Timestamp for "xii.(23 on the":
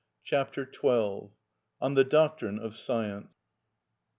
0.65-2.03